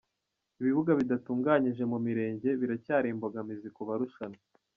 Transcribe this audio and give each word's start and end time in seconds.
Ibibuga 0.61 0.91
bidatunganyije 0.99 1.83
mu 1.91 1.97
mirenge 2.05 2.49
biracyari 2.59 3.07
imbogamizi 3.13 3.67
ku 3.75 3.81
barushanwa. 3.87 4.39